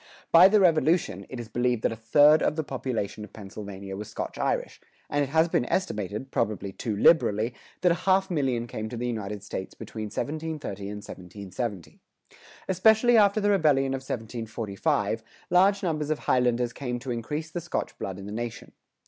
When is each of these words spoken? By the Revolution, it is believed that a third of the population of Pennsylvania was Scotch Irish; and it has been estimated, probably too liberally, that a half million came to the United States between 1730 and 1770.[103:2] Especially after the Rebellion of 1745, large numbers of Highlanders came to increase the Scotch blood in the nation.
By 0.31 0.47
the 0.47 0.59
Revolution, 0.59 1.27
it 1.29 1.39
is 1.39 1.47
believed 1.47 1.83
that 1.83 1.91
a 1.91 1.95
third 1.95 2.41
of 2.41 2.55
the 2.55 2.63
population 2.63 3.23
of 3.23 3.33
Pennsylvania 3.33 3.95
was 3.95 4.09
Scotch 4.09 4.39
Irish; 4.39 4.81
and 5.11 5.21
it 5.23 5.29
has 5.29 5.47
been 5.47 5.63
estimated, 5.67 6.31
probably 6.31 6.71
too 6.71 6.95
liberally, 6.97 7.53
that 7.81 7.91
a 7.91 8.01
half 8.09 8.31
million 8.31 8.65
came 8.65 8.89
to 8.89 8.97
the 8.97 9.05
United 9.05 9.43
States 9.43 9.75
between 9.75 10.05
1730 10.05 10.89
and 10.89 11.03
1770.[103:2] 11.03 11.99
Especially 12.67 13.15
after 13.15 13.39
the 13.39 13.51
Rebellion 13.51 13.93
of 13.93 13.99
1745, 14.01 15.21
large 15.51 15.83
numbers 15.83 16.09
of 16.09 16.17
Highlanders 16.17 16.73
came 16.73 16.97
to 16.97 17.11
increase 17.11 17.51
the 17.51 17.61
Scotch 17.61 17.95
blood 17.99 18.17
in 18.17 18.25
the 18.25 18.31
nation. 18.31 18.71